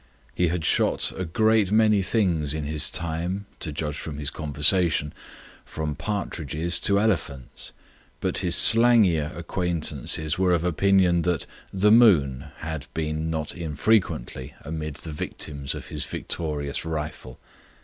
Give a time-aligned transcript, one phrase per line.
[0.33, 5.13] He had shot a great many things in his time, to judge from his conversation,
[5.63, 7.71] from partridges to elephants,
[8.19, 14.95] but his slangier acquaintances were of opinion that "the moon" had been not unfrequently amid
[14.95, 17.39] the victims of his victorious rifle.